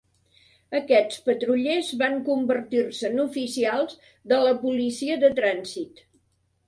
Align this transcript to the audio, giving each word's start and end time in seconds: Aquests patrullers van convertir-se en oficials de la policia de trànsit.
Aquests 0.79 1.19
patrullers 1.27 1.91
van 1.99 2.17
convertir-se 2.31 3.07
en 3.11 3.23
oficials 3.25 3.95
de 4.33 4.41
la 4.49 4.55
policia 4.67 5.23
de 5.25 5.35
trànsit. 5.43 6.07